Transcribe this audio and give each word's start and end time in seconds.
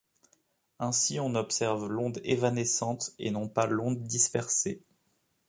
Ainsi, 0.79 1.19
on 1.19 1.35
observe 1.35 1.85
l'onde 1.87 2.21
évanescente 2.23 3.11
et 3.19 3.29
non 3.29 3.47
pas 3.47 3.67
l'onde 3.67 4.01
dispersée. 4.01 4.81